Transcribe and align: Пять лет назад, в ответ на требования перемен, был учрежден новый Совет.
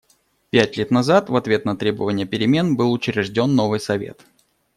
Пять 0.49 0.77
лет 0.77 0.89
назад, 0.89 1.29
в 1.29 1.35
ответ 1.35 1.63
на 1.63 1.77
требования 1.77 2.25
перемен, 2.25 2.75
был 2.75 2.91
учрежден 2.91 3.53
новый 3.53 3.79
Совет. 3.79 4.25